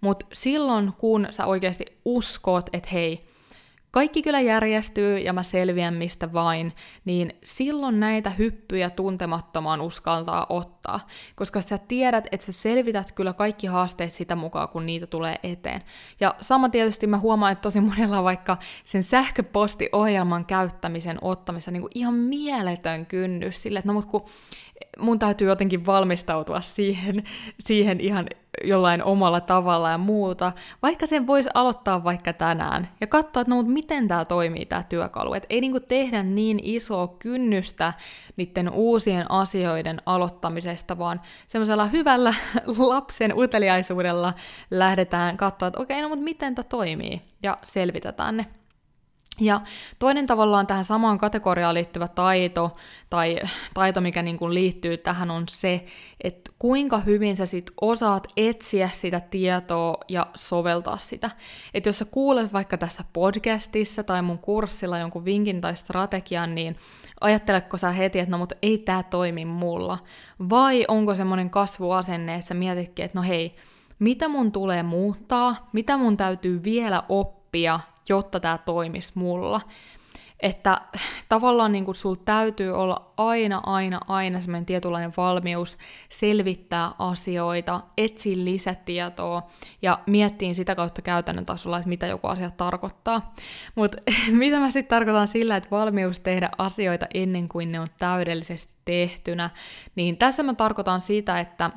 Mutta 0.00 0.26
silloin, 0.32 0.92
kun 0.98 1.28
sä 1.30 1.46
oikeasti 1.46 1.84
uskot, 2.04 2.70
että 2.72 2.88
hei, 2.92 3.27
kaikki 3.90 4.22
kyllä 4.22 4.40
järjestyy 4.40 5.18
ja 5.18 5.32
mä 5.32 5.42
selviän 5.42 5.94
mistä 5.94 6.32
vain, 6.32 6.72
niin 7.04 7.32
silloin 7.44 8.00
näitä 8.00 8.30
hyppyjä 8.30 8.90
tuntemattomaan 8.90 9.80
uskaltaa 9.80 10.46
ottaa, 10.48 11.06
koska 11.34 11.60
sä 11.60 11.78
tiedät, 11.78 12.26
että 12.32 12.46
sä 12.46 12.52
selvität 12.52 13.12
kyllä 13.12 13.32
kaikki 13.32 13.66
haasteet 13.66 14.12
sitä 14.12 14.36
mukaan, 14.36 14.68
kun 14.68 14.86
niitä 14.86 15.06
tulee 15.06 15.36
eteen. 15.42 15.82
Ja 16.20 16.34
sama 16.40 16.68
tietysti 16.68 17.06
mä 17.06 17.18
huomaan, 17.18 17.52
että 17.52 17.62
tosi 17.62 17.80
monella 17.80 18.24
vaikka 18.24 18.56
sen 18.84 19.02
sähköpostiohjelman 19.02 20.46
käyttämisen 20.46 21.18
ottamissa 21.22 21.70
niin 21.70 21.80
kuin 21.80 21.92
ihan 21.94 22.14
mieletön 22.14 23.06
kynnys 23.06 23.62
sille, 23.62 23.78
että 23.78 23.88
no 23.88 23.92
mut 23.92 24.04
kun 24.04 24.24
mun 24.98 25.18
täytyy 25.18 25.48
jotenkin 25.48 25.86
valmistautua 25.86 26.60
siihen, 26.60 27.24
siihen 27.60 28.00
ihan 28.00 28.26
jollain 28.64 29.04
omalla 29.04 29.40
tavalla 29.40 29.90
ja 29.90 29.98
muuta, 29.98 30.52
vaikka 30.82 31.06
sen 31.06 31.26
voisi 31.26 31.48
aloittaa 31.54 32.04
vaikka 32.04 32.32
tänään 32.32 32.88
ja 33.00 33.06
katsoa, 33.06 33.40
että 33.40 33.50
no, 33.50 33.56
mutta 33.56 33.72
miten 33.72 34.08
tämä 34.08 34.24
toimii 34.24 34.66
tämä 34.66 34.82
työkalu. 34.82 35.34
Et 35.34 35.46
ei 35.50 35.60
niinku 35.60 35.80
tehdä 35.80 36.22
niin 36.22 36.60
isoa 36.62 37.08
kynnystä 37.08 37.92
niiden 38.36 38.70
uusien 38.70 39.30
asioiden 39.30 40.02
aloittamisesta, 40.06 40.98
vaan 40.98 41.20
semmoisella 41.46 41.86
hyvällä 41.86 42.34
lapsen 42.78 43.38
uteliaisuudella 43.38 44.34
lähdetään 44.70 45.36
katsoa, 45.36 45.68
että 45.68 45.80
okei, 45.80 45.94
okay, 45.94 46.02
no 46.02 46.08
mutta 46.08 46.24
miten 46.24 46.54
tämä 46.54 46.64
toimii 46.68 47.22
ja 47.42 47.58
selvitetään 47.64 48.36
ne. 48.36 48.46
Ja 49.40 49.60
toinen 49.98 50.26
tavallaan 50.26 50.66
tähän 50.66 50.84
samaan 50.84 51.18
kategoriaan 51.18 51.74
liittyvä 51.74 52.08
taito, 52.08 52.76
tai 53.10 53.40
taito, 53.74 54.00
mikä 54.00 54.22
niin 54.22 54.36
kuin 54.36 54.54
liittyy 54.54 54.96
tähän, 54.96 55.30
on 55.30 55.44
se, 55.48 55.84
että 56.24 56.50
kuinka 56.58 56.98
hyvin 56.98 57.36
sä 57.36 57.46
sit 57.46 57.70
osaat 57.80 58.26
etsiä 58.36 58.90
sitä 58.92 59.20
tietoa 59.20 59.96
ja 60.08 60.26
soveltaa 60.34 60.98
sitä. 60.98 61.30
Että 61.74 61.88
jos 61.88 61.98
sä 61.98 62.04
kuulet 62.04 62.52
vaikka 62.52 62.78
tässä 62.78 63.04
podcastissa 63.12 64.02
tai 64.02 64.22
mun 64.22 64.38
kurssilla 64.38 64.98
jonkun 64.98 65.24
vinkin 65.24 65.60
tai 65.60 65.76
strategian, 65.76 66.54
niin 66.54 66.76
ajatteletko 67.20 67.76
sä 67.76 67.90
heti, 67.90 68.18
että 68.18 68.30
no 68.30 68.38
mutta 68.38 68.56
ei 68.62 68.78
tämä 68.78 69.02
toimi 69.02 69.44
mulla? 69.44 69.98
Vai 70.50 70.84
onko 70.88 71.14
semmoinen 71.14 71.50
kasvuasenne, 71.50 72.34
että 72.34 72.46
sä 72.46 72.54
mietitkin, 72.54 73.04
että 73.04 73.18
no 73.18 73.22
hei, 73.22 73.56
mitä 73.98 74.28
mun 74.28 74.52
tulee 74.52 74.82
muuttaa, 74.82 75.68
mitä 75.72 75.96
mun 75.96 76.16
täytyy 76.16 76.64
vielä 76.64 77.02
oppia, 77.08 77.80
jotta 78.08 78.40
tämä 78.40 78.58
toimisi 78.58 79.12
mulla. 79.14 79.60
Että 80.40 80.80
tavallaan 81.28 81.72
niin 81.72 81.94
sul 81.94 82.14
täytyy 82.14 82.70
olla 82.70 83.12
aina, 83.16 83.60
aina, 83.66 84.00
aina 84.08 84.40
semmoinen 84.40 84.66
tietynlainen 84.66 85.12
valmius 85.16 85.78
selvittää 86.08 86.90
asioita, 86.98 87.80
etsiä 87.96 88.44
lisätietoa 88.44 89.42
ja 89.82 89.98
miettiä 90.06 90.54
sitä 90.54 90.74
kautta 90.74 91.02
käytännön 91.02 91.46
tasolla, 91.46 91.78
että 91.78 91.88
mitä 91.88 92.06
joku 92.06 92.26
asia 92.26 92.50
tarkoittaa. 92.50 93.34
Mutta 93.74 93.98
mitä 94.32 94.60
mä 94.60 94.70
sitten 94.70 94.96
tarkoitan 94.96 95.28
sillä, 95.28 95.56
että 95.56 95.70
valmius 95.70 96.20
tehdä 96.20 96.50
asioita 96.58 97.06
ennen 97.14 97.48
kuin 97.48 97.72
ne 97.72 97.80
on 97.80 97.86
täydellisesti 97.98 98.72
tehtynä, 98.84 99.50
niin 99.94 100.16
tässä 100.16 100.42
mä 100.42 100.54
tarkoitan 100.54 101.00
sitä, 101.00 101.40
että 101.40 101.70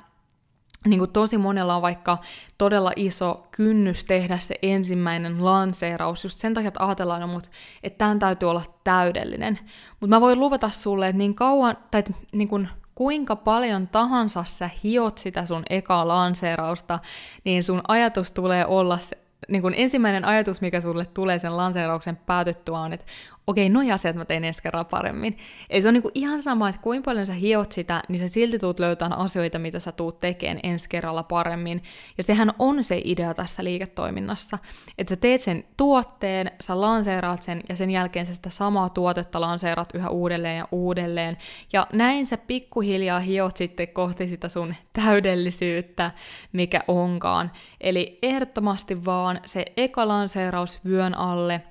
niin 0.86 1.00
kuin 1.00 1.12
tosi 1.12 1.38
monella 1.38 1.76
on 1.76 1.82
vaikka 1.82 2.18
todella 2.58 2.92
iso 2.96 3.48
kynnys 3.52 4.04
tehdä 4.04 4.40
se 4.40 4.56
ensimmäinen 4.62 5.46
lanseeraus, 5.46 6.24
just 6.24 6.38
sen 6.38 6.54
takia, 6.54 6.68
että 6.68 6.86
ajatellaan, 6.86 7.22
no, 7.22 7.42
että 7.84 7.98
tämän 7.98 8.20
täytyy 8.20 8.50
olla 8.50 8.64
täydellinen. 8.84 9.60
Mutta 10.00 10.16
mä 10.16 10.22
voin 10.22 10.40
luvata 10.40 10.70
sulle, 10.70 11.08
että 11.08 11.18
niin 11.18 11.36
kauan, 11.36 11.78
tai 11.92 12.00
että 12.00 12.14
niin 12.32 12.48
kuin, 12.48 12.70
kuinka 12.96 13.36
paljon 13.36 13.88
tahansa 13.88 14.44
sä 14.44 14.70
hiot 14.84 15.18
sitä 15.18 15.46
sun 15.46 15.64
ekaa 15.70 16.08
lanseerausta, 16.08 17.00
niin 17.44 17.64
sun 17.64 17.82
ajatus 17.88 18.32
tulee 18.32 18.66
olla 18.66 19.00
se, 19.00 19.18
niin 19.48 19.62
kun 19.62 19.74
ensimmäinen 19.76 20.26
ajatus, 20.26 20.62
mikä 20.62 20.82
sulle 20.82 21.06
tulee 21.06 21.40
sen 21.40 21.58
lanseerauksen 21.58 22.16
päätyttyä 22.16 22.80
on, 22.80 22.94
että 22.94 23.06
okei, 23.48 23.70
noi 23.70 23.92
asiat 23.92 24.16
mä 24.16 24.26
tein 24.26 24.44
ensi 24.44 24.64
kerralla 24.64 24.84
paremmin. 24.84 25.38
Eli 25.70 25.82
se 25.82 25.88
on 25.88 25.94
niinku 25.94 26.12
ihan 26.14 26.42
sama, 26.42 26.70
että 26.70 26.82
kuinka 26.82 27.06
paljon 27.06 27.28
sä 27.28 27.34
hiot 27.34 27.72
sitä, 27.72 28.04
niin 28.10 28.20
sä 28.20 28.28
silti 28.28 28.60
tuut 28.60 28.80
löytämään 28.80 29.22
asioita, 29.22 29.60
mitä 29.60 29.80
sä 29.80 29.92
tuut 29.92 30.20
tekemään 30.20 30.60
ensi 30.64 30.90
kerralla 30.90 31.24
paremmin. 31.24 31.84
Ja 32.18 32.24
sehän 32.24 32.54
on 32.60 32.84
se 32.84 33.02
idea 33.04 33.34
tässä 33.34 33.64
liiketoiminnassa, 33.64 34.58
että 34.98 35.12
sä 35.12 35.16
teet 35.16 35.42
sen 35.42 35.64
tuotteen, 35.78 36.52
sä 36.62 36.82
lanseeraat 36.82 37.44
sen, 37.44 37.64
ja 37.70 37.76
sen 37.76 37.92
jälkeen 37.92 38.26
sä 38.26 38.34
sitä 38.34 38.50
samaa 38.50 38.90
tuotetta 38.90 39.42
lanseerat 39.42 39.90
yhä 39.94 40.10
uudelleen 40.10 40.58
ja 40.58 40.68
uudelleen. 40.72 41.38
Ja 41.74 41.88
näin 41.94 42.28
sä 42.28 42.38
pikkuhiljaa 42.38 43.20
hiot 43.20 43.58
sitten 43.58 43.88
kohti 43.88 44.28
sitä 44.28 44.50
sun 44.50 44.76
täydellisyyttä, 44.94 46.12
mikä 46.54 46.84
onkaan. 46.88 47.52
Eli 47.82 48.20
ehdottomasti 48.22 49.06
vaan 49.06 49.42
se 49.46 49.66
eka 49.78 50.08
lanseeraus 50.08 50.80
vyön 50.86 51.18
alle– 51.18 51.62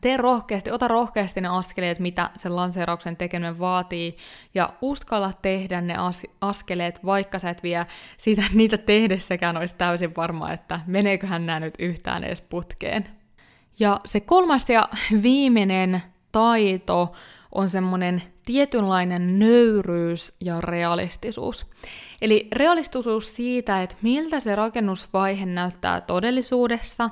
tee 0.00 0.16
rohkeasti, 0.16 0.70
ota 0.70 0.88
rohkeasti 0.88 1.40
ne 1.40 1.48
askeleet, 1.48 1.98
mitä 1.98 2.30
sen 2.36 2.56
lanseerauksen 2.56 3.16
tekeminen 3.16 3.58
vaatii, 3.58 4.16
ja 4.54 4.72
uskalla 4.80 5.32
tehdä 5.42 5.80
ne 5.80 5.96
as- 5.96 6.26
askeleet, 6.40 7.04
vaikka 7.04 7.38
sä 7.38 7.50
et 7.50 7.62
vie 7.62 7.86
siitä 8.16 8.42
niitä 8.54 8.78
tehdessäkään 8.78 9.56
olisi 9.56 9.74
täysin 9.78 10.16
varma, 10.16 10.52
että 10.52 10.80
meneeköhän 10.86 11.46
nämä 11.46 11.60
nyt 11.60 11.74
yhtään 11.78 12.24
edes 12.24 12.42
putkeen. 12.42 13.08
Ja 13.78 14.00
se 14.04 14.20
kolmas 14.20 14.70
ja 14.70 14.88
viimeinen 15.22 16.02
taito 16.32 17.12
on 17.52 17.70
semmoinen 17.70 18.22
tietynlainen 18.44 19.38
nöyryys 19.38 20.34
ja 20.40 20.60
realistisuus. 20.60 21.66
Eli 22.20 22.48
realistisuus 22.52 23.36
siitä, 23.36 23.82
että 23.82 23.96
miltä 24.02 24.40
se 24.40 24.56
rakennusvaihe 24.56 25.46
näyttää 25.46 26.00
todellisuudessa, 26.00 27.10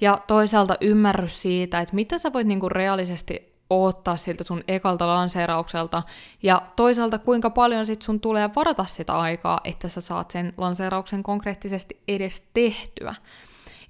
ja 0.00 0.18
toisaalta 0.26 0.76
ymmärrys 0.80 1.42
siitä, 1.42 1.80
että 1.80 1.94
mitä 1.94 2.18
sä 2.18 2.32
voit 2.32 2.46
niinku 2.46 2.68
reaalisesti 2.68 3.52
ottaa 3.70 4.16
siltä 4.16 4.44
sun 4.44 4.64
ekalta 4.68 5.06
lanseeraukselta, 5.06 6.02
ja 6.42 6.62
toisaalta 6.76 7.18
kuinka 7.18 7.50
paljon 7.50 7.86
sit 7.86 8.02
sun 8.02 8.20
tulee 8.20 8.50
varata 8.56 8.84
sitä 8.84 9.12
aikaa, 9.12 9.60
että 9.64 9.88
sä 9.88 10.00
saat 10.00 10.30
sen 10.30 10.52
lanseerauksen 10.56 11.22
konkreettisesti 11.22 12.00
edes 12.08 12.42
tehtyä. 12.54 13.14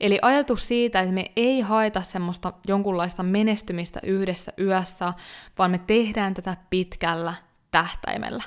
Eli 0.00 0.18
ajatus 0.22 0.68
siitä, 0.68 1.00
että 1.00 1.14
me 1.14 1.24
ei 1.36 1.60
haeta 1.60 2.02
semmoista 2.02 2.52
jonkunlaista 2.68 3.22
menestymistä 3.22 4.00
yhdessä 4.02 4.52
yössä, 4.60 5.12
vaan 5.58 5.70
me 5.70 5.78
tehdään 5.78 6.34
tätä 6.34 6.56
pitkällä 6.70 7.34
tähtäimellä. 7.70 8.42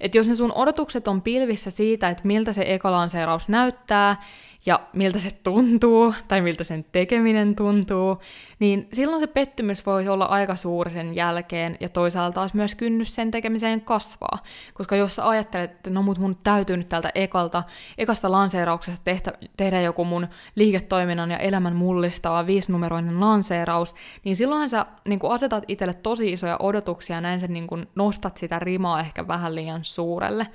Et 0.00 0.14
jos 0.14 0.28
ne 0.28 0.34
sun 0.34 0.52
odotukset 0.52 1.08
on 1.08 1.22
pilvissä 1.22 1.70
siitä, 1.70 2.08
että 2.08 2.26
miltä 2.26 2.52
se 2.52 2.64
ekalanseeraus 2.66 3.48
näyttää, 3.48 4.22
ja 4.66 4.80
miltä 4.92 5.18
se 5.18 5.30
tuntuu, 5.42 6.14
tai 6.28 6.40
miltä 6.40 6.64
sen 6.64 6.84
tekeminen 6.92 7.56
tuntuu, 7.56 8.18
niin 8.58 8.88
silloin 8.92 9.20
se 9.20 9.26
pettymys 9.26 9.86
voi 9.86 10.08
olla 10.08 10.24
aika 10.24 10.56
suuri 10.56 10.90
sen 10.90 11.14
jälkeen, 11.14 11.76
ja 11.80 11.88
toisaalta 11.88 12.34
taas 12.34 12.54
myös 12.54 12.74
kynnys 12.74 13.14
sen 13.14 13.30
tekemiseen 13.30 13.80
kasvaa. 13.80 14.38
Koska 14.74 14.96
jos 14.96 15.16
sä 15.16 15.28
ajattelet, 15.28 15.70
että 15.70 15.90
no 15.90 16.02
mut 16.02 16.18
mun 16.18 16.36
täytyy 16.44 16.76
nyt 16.76 16.88
tältä 16.88 17.10
ekalta, 17.14 17.62
ekasta 17.98 18.30
lanseerauksesta 18.30 19.04
tehdä, 19.04 19.32
tehdä 19.56 19.80
joku 19.80 20.04
mun 20.04 20.26
liiketoiminnan 20.54 21.30
ja 21.30 21.38
elämän 21.38 21.76
mullistava 21.76 22.46
viisinumeroinen 22.46 23.20
lanseeraus, 23.20 23.94
niin 24.24 24.36
silloinhan 24.36 24.70
sä 24.70 24.86
niin 25.08 25.20
asetat 25.28 25.64
itselle 25.68 25.94
tosi 25.94 26.32
isoja 26.32 26.56
odotuksia, 26.58 27.16
ja 27.16 27.20
näin 27.20 27.40
sä 27.40 27.46
niin 27.46 27.66
nostat 27.94 28.36
sitä 28.36 28.58
rimaa 28.58 29.00
ehkä 29.00 29.28
vähän 29.28 29.54
liian 29.54 29.84
suurelle. 29.84 30.46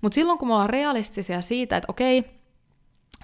Mutta 0.00 0.14
silloin 0.14 0.38
kun 0.38 0.48
me 0.48 0.54
ollaan 0.54 0.70
realistisia 0.70 1.42
siitä, 1.42 1.76
että 1.76 1.90
okei, 1.90 2.41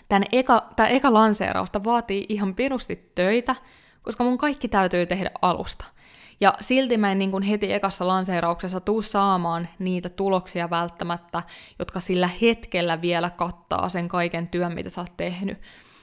Tän 0.09 0.25
eka, 0.33 0.69
tää 0.77 0.88
eka 0.88 1.12
lanseerausta 1.12 1.85
vaatii 1.85 2.27
ihan 2.29 2.55
pirusti 2.55 3.12
töitä, 3.15 3.55
koska 4.03 4.25
mun 4.25 4.38
kaikki 4.38 4.69
täytyy 4.69 5.07
tehdä 5.07 5.31
alusta. 5.43 5.85
Ja 6.41 6.55
silti 6.61 6.97
mä 6.97 7.12
en 7.12 7.19
niin 7.19 7.31
kuin 7.31 7.43
heti 7.43 7.73
ekassa 7.73 8.07
lanseerauksessa 8.07 8.81
tuu 8.81 9.03
saamaan 9.03 9.69
niitä 9.79 10.09
tuloksia 10.09 10.71
välttämättä, 10.71 11.43
jotka 11.79 12.00
sillä 12.00 12.31
hetkellä 12.43 13.00
vielä 13.00 13.31
kattaa 13.31 13.88
sen 13.88 14.09
kaiken 14.09 14.49
työn, 14.49 14.75
mitä 14.75 14.91
sä 14.91 15.00
oot 15.00 15.17
tehnyt. 15.17 15.59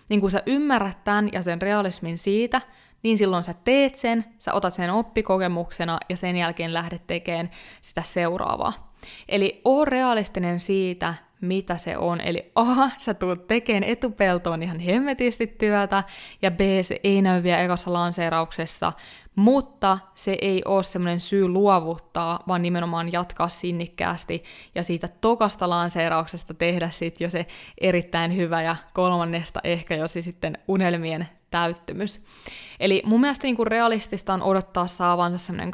Niin 0.09 0.21
kun 0.21 0.31
sä 0.31 0.43
ymmärrät 0.45 1.03
tämän 1.03 1.29
ja 1.33 1.43
sen 1.43 1.61
realismin 1.61 2.17
siitä, 2.17 2.61
niin 3.03 3.17
silloin 3.17 3.43
sä 3.43 3.53
teet 3.63 3.95
sen, 3.95 4.25
sä 4.39 4.53
otat 4.53 4.73
sen 4.73 4.91
oppikokemuksena 4.91 5.97
ja 6.09 6.17
sen 6.17 6.35
jälkeen 6.35 6.73
lähdet 6.73 7.07
tekemään 7.07 7.49
sitä 7.81 8.01
seuraavaa. 8.01 8.93
Eli 9.29 9.61
oo 9.65 9.85
realistinen 9.85 10.59
siitä, 10.59 11.13
mitä 11.41 11.77
se 11.77 11.97
on. 11.97 12.21
Eli 12.21 12.51
A, 12.55 12.89
sä 12.97 13.13
tulet 13.13 13.47
tekemään 13.47 13.83
etupeltoon 13.83 14.63
ihan 14.63 14.79
hemmetisti 14.79 15.47
työtä, 15.47 16.03
ja 16.41 16.51
B, 16.51 16.59
se 16.81 16.99
ei 17.03 17.21
näy 17.21 17.43
vielä 17.43 17.61
ekassa 17.61 17.93
lanseerauksessa, 17.93 18.93
mutta 19.35 19.97
se 20.15 20.37
ei 20.41 20.61
ole 20.65 20.83
semmoinen 20.83 21.19
syy 21.19 21.47
luovuttaa, 21.47 22.39
vaan 22.47 22.61
nimenomaan 22.61 23.11
jatkaa 23.11 23.49
sinnikkäästi 23.49 24.43
ja 24.75 24.83
siitä 24.83 25.07
tokasta 25.21 25.69
lanseerauksesta 25.69 26.53
tehdä 26.53 26.89
sitten 26.89 27.25
jo 27.25 27.29
se 27.29 27.45
erittäin 27.81 28.35
hyvä 28.35 28.61
ja 28.61 28.75
kolmannesta 28.93 29.59
ehkä 29.63 29.95
jo 29.95 30.07
sitten 30.07 30.57
unelmien 30.67 31.27
täyttymys. 31.51 32.25
Eli 32.79 33.03
mun 33.05 33.21
mielestä 33.21 33.47
niin 33.47 33.55
kuin 33.55 33.67
realistista 33.67 34.33
on 34.33 34.41
odottaa 34.41 34.87
saavansa 34.87 35.37
semmoinen 35.37 35.73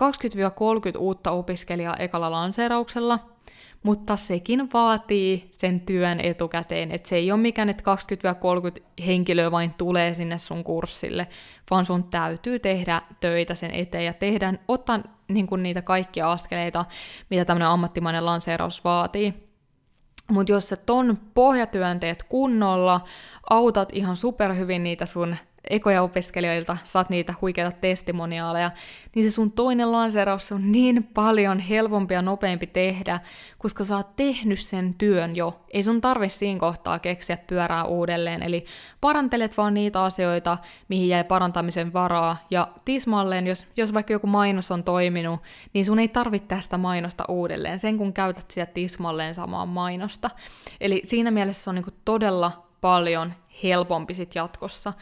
20-30 0.96 0.98
uutta 0.98 1.32
opiskelijaa 1.32 1.96
ekalla 1.96 2.32
lanseerauksella, 2.32 3.20
mutta 3.84 4.18
sekin 4.18 4.70
vaatii 4.74 5.50
sen 5.52 5.80
työn 5.80 6.20
etukäteen, 6.20 6.92
että 6.92 7.10
se 7.10 7.16
ei 7.16 7.32
ole 7.32 7.40
mikään, 7.40 7.70
että 7.70 7.84
20-30 8.80 8.84
henkilöä 9.06 9.52
vain 9.52 9.74
tulee 9.74 10.14
sinne 10.14 10.38
sun 10.38 10.64
kurssille, 10.64 11.28
vaan 11.72 11.86
sun 11.86 12.04
täytyy 12.04 12.60
tehdä 12.60 13.02
töitä 13.20 13.56
sen 13.56 13.72
eteen 13.72 14.06
ja 14.06 14.14
tehdä, 14.14 14.54
ottaa 14.68 15.00
niin 15.28 15.48
kuin 15.48 15.64
niitä 15.64 15.82
kaikkia 15.82 16.32
askeleita, 16.32 16.86
mitä 17.30 17.46
tämmöinen 17.46 17.68
ammattimainen 17.68 18.26
lanseeraus 18.26 18.84
vaatii. 18.84 19.34
Mutta 20.32 20.52
jos 20.52 20.70
sä 20.70 20.76
ton 20.76 21.18
pohjatyön 21.34 22.00
teet 22.00 22.24
kunnolla, 22.24 23.02
autat 23.50 23.90
ihan 23.94 24.18
superhyvin 24.18 24.84
niitä 24.84 25.06
sun 25.06 25.36
ekoja 25.70 26.02
opiskelijoilta, 26.02 26.78
saat 26.84 27.10
niitä 27.10 27.34
huikeita 27.42 27.72
testimoniaaleja, 27.72 28.72
niin 29.16 29.32
se 29.32 29.36
sun 29.36 29.52
toinen 29.52 29.92
lanseeraus 29.92 30.52
on 30.52 30.72
niin 30.72 31.04
paljon 31.04 31.60
helpompi 31.60 32.14
ja 32.14 32.22
nopeampi 32.22 32.68
tehdä, 32.68 33.20
koska 33.58 33.84
sä 33.84 33.96
oot 33.96 34.16
tehnyt 34.16 34.60
sen 34.60 34.94
työn 34.94 35.36
jo. 35.36 35.62
Ei 35.74 35.84
sun 35.84 36.02
tarvi 36.02 36.30
siinä 36.30 36.60
kohtaa 36.60 37.00
keksiä 37.00 37.38
pyörää 37.38 37.84
uudelleen, 37.84 38.44
eli 38.44 38.66
parantelet 39.02 39.58
vaan 39.58 39.74
niitä 39.74 40.04
asioita, 40.04 40.58
mihin 40.88 41.08
jäi 41.08 41.24
parantamisen 41.24 41.94
varaa, 41.94 42.38
ja 42.52 42.68
tismalleen, 42.86 43.48
jos, 43.48 43.66
jos 43.78 43.94
vaikka 43.94 44.14
joku 44.14 44.28
mainos 44.28 44.72
on 44.72 44.84
toiminut, 44.84 45.40
niin 45.74 45.86
sun 45.86 46.00
ei 46.00 46.08
tarvitse 46.08 46.48
tästä 46.48 46.78
mainosta 46.78 47.26
uudelleen, 47.28 47.80
sen 47.80 47.98
kun 47.98 48.14
käytät 48.14 48.52
sitä 48.52 48.66
tismalleen 48.66 49.36
samaa 49.36 49.66
mainosta. 49.66 50.30
Eli 50.82 51.02
siinä 51.04 51.32
mielessä 51.32 51.64
se 51.64 51.70
on 51.70 51.76
niin 51.76 51.86
todella 52.06 52.68
paljon 52.82 53.34
helpompi 53.64 54.14
sit 54.14 54.36
jatkossa. 54.36 54.94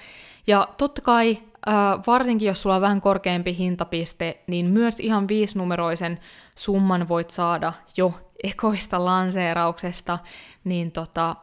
Ja 0.47 0.67
totta 0.77 1.01
kai, 1.01 1.37
äh, 1.67 1.73
varsinkin 2.07 2.47
jos 2.47 2.61
sulla 2.61 2.75
on 2.75 2.81
vähän 2.81 3.01
korkeampi 3.01 3.57
hintapiste, 3.57 4.43
niin 4.47 4.65
myös 4.65 4.99
ihan 4.99 5.27
viisinumeroisen 5.27 6.19
summan 6.55 7.07
voit 7.09 7.31
saada 7.31 7.73
jo 7.97 8.13
ekoista 8.43 9.05
lanseerauksesta, 9.05 10.19
niin 10.63 10.91
tota, 10.91 11.35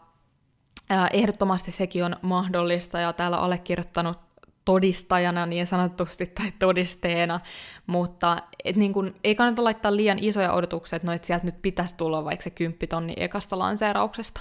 äh, 0.90 1.10
ehdottomasti 1.12 1.72
sekin 1.72 2.04
on 2.04 2.16
mahdollista, 2.22 2.98
ja 2.98 3.12
täällä 3.12 3.38
allekirjoittanut 3.38 4.18
todistajana 4.64 5.46
niin 5.46 5.66
sanotusti 5.66 6.26
tai 6.26 6.52
todisteena, 6.58 7.40
mutta 7.86 8.42
et 8.64 8.76
niin 8.76 8.92
kun, 8.92 9.14
ei 9.24 9.34
kannata 9.34 9.64
laittaa 9.64 9.96
liian 9.96 10.18
isoja 10.18 10.52
odotuksia, 10.52 10.96
että 10.96 11.06
no, 11.06 11.12
et 11.12 11.24
sieltä 11.24 11.44
nyt 11.44 11.62
pitäisi 11.62 11.96
tulla 11.96 12.24
vaikka 12.24 12.42
se 12.42 12.50
kymppitonni 12.50 13.14
ekasta 13.16 13.58
lanseerauksesta. 13.58 14.40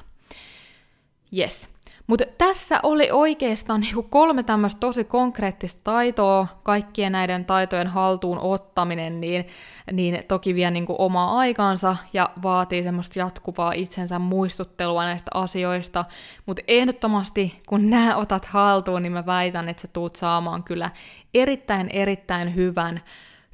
Yes. 1.38 1.70
Mutta 2.08 2.26
tässä 2.38 2.80
oli 2.84 3.12
oikeastaan 3.12 3.82
niinku 3.82 4.04
kolme 4.04 4.44
tämmöistä 4.44 4.80
tosi 4.80 5.04
konkreettista 5.04 5.82
taitoa, 5.84 6.48
kaikkien 6.64 7.12
näiden 7.12 7.46
taitojen 7.46 7.88
haltuun 7.88 8.40
ottaminen, 8.40 9.22
niin, 9.22 9.48
niin 9.92 10.24
toki 10.28 10.56
vie 10.56 10.72
niinku 10.72 10.96
omaa 11.00 11.38
aikaansa 11.38 11.96
ja 12.14 12.30
vaatii 12.44 12.84
semmoista 12.84 13.20
jatkuvaa 13.20 13.72
itsensä 13.72 14.20
muistuttelua 14.20 15.04
näistä 15.04 15.32
asioista, 15.34 16.06
mutta 16.46 16.62
ehdottomasti 16.68 17.62
kun 17.68 17.90
nämä 17.90 18.16
otat 18.16 18.46
haltuun, 18.46 19.02
niin 19.02 19.14
mä 19.14 19.26
väitän, 19.26 19.70
että 19.70 19.82
sä 19.82 19.88
tuut 19.88 20.16
saamaan 20.16 20.64
kyllä 20.64 20.90
erittäin 21.34 21.90
erittäin 21.90 22.56
hyvän, 22.56 23.02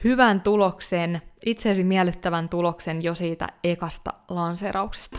hyvän 0.04 0.42
tuloksen, 0.42 1.22
itsesi 1.46 1.84
miellyttävän 1.84 2.50
tuloksen 2.50 3.04
jo 3.04 3.16
siitä 3.16 3.48
ekasta 3.64 4.14
lanseerauksesta. 4.30 5.18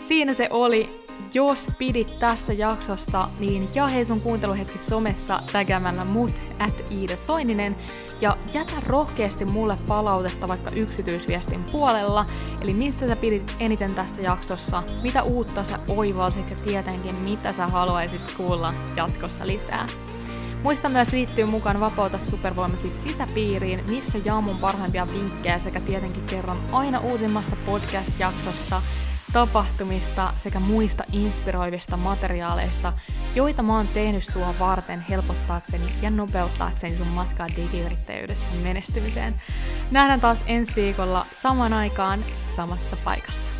Siinä 0.00 0.34
se 0.34 0.48
oli 0.50 1.07
jos 1.34 1.66
pidit 1.78 2.18
tästä 2.18 2.52
jaksosta, 2.52 3.28
niin 3.40 3.68
jahe 3.74 4.04
sun 4.04 4.20
kuunteluhetki 4.20 4.78
somessa 4.78 5.38
tägämällä 5.52 6.04
mut 6.04 6.34
at 6.58 6.84
Iida 6.90 7.16
Soininen 7.16 7.76
ja 8.20 8.36
jätä 8.54 8.72
rohkeasti 8.86 9.44
mulle 9.44 9.76
palautetta 9.88 10.48
vaikka 10.48 10.70
yksityisviestin 10.76 11.64
puolella, 11.72 12.26
eli 12.62 12.74
missä 12.74 13.08
sä 13.08 13.16
pidit 13.16 13.54
eniten 13.60 13.94
tässä 13.94 14.20
jaksossa, 14.20 14.82
mitä 15.02 15.22
uutta 15.22 15.64
sä 15.64 15.76
oivalsit 15.88 16.50
ja 16.50 16.56
tietenkin 16.56 17.14
mitä 17.14 17.52
sä 17.52 17.66
haluaisit 17.66 18.34
kuulla 18.36 18.74
jatkossa 18.96 19.46
lisää. 19.46 19.86
Muista 20.62 20.88
myös 20.88 21.12
liittyä 21.12 21.46
mukaan 21.46 21.80
Vapauta 21.80 22.18
supervoimasi 22.18 22.88
sisäpiiriin, 22.88 23.84
missä 23.90 24.18
jaan 24.24 24.44
mun 24.44 24.58
parhaimpia 24.58 25.06
vinkkejä 25.14 25.58
sekä 25.58 25.80
tietenkin 25.80 26.24
kerron 26.24 26.56
aina 26.72 27.00
uusimmasta 27.00 27.56
podcast-jaksosta, 27.66 28.82
tapahtumista 29.32 30.32
sekä 30.42 30.60
muista 30.60 31.04
inspiroivista 31.12 31.96
materiaaleista, 31.96 32.92
joita 33.34 33.62
mä 33.62 33.76
oon 33.76 33.88
tehnyt 33.88 34.24
sua 34.24 34.54
varten 34.58 35.00
helpottaakseni 35.00 35.84
ja 36.02 36.10
nopeuttaakseni 36.10 36.96
sun 36.96 37.06
matkaa 37.06 37.46
digiyrittäjyydessä 37.56 38.52
menestymiseen. 38.62 39.42
Nähdään 39.90 40.20
taas 40.20 40.44
ensi 40.46 40.76
viikolla 40.76 41.26
saman 41.32 41.72
aikaan 41.72 42.20
samassa 42.38 42.96
paikassa. 43.04 43.57